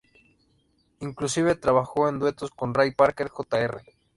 [1.01, 3.83] Inclusive trabajó en duetos con Ray Parker Jr.